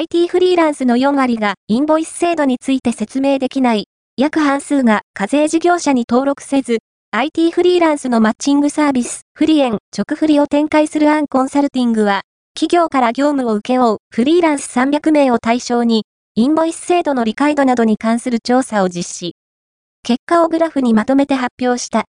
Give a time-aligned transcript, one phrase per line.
[0.00, 6.78] IT フリーランスの4割がインボイス制度について説明できない、約半数が課税事業者に登録せず、
[7.10, 12.20] IT フリーランスのマッチングサービス、フリエン、直フリを展開するアンコンサルティングは、
[12.54, 16.04] 企業から業務を請け負うフリーランス300名を対象に、
[16.36, 16.76] インボイス。
[16.76, 19.34] 制度の理解度などに関する調査を実施。
[20.04, 22.04] 結果をグラフにまとめて発表した。